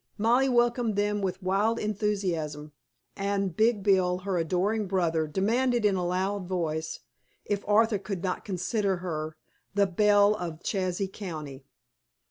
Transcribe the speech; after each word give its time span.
Molly 0.17 0.49
welcomed 0.49 0.95
them 0.95 1.21
with 1.21 1.43
wild 1.43 1.77
enthusiasm 1.77 2.71
and 3.15 3.55
big 3.55 3.83
Bill, 3.83 4.17
her 4.21 4.35
adoring 4.39 4.87
brother, 4.87 5.27
demanded 5.27 5.85
in 5.85 5.95
a 5.95 6.03
loud 6.03 6.47
voice 6.47 7.01
if 7.45 7.63
Arthur 7.67 7.99
did 7.99 8.23
not 8.23 8.43
consider 8.43 8.95
her 8.97 9.35
the 9.75 9.85
"Belle 9.85 10.33
of 10.33 10.61
Chazy 10.63 11.07
County." 11.07 11.65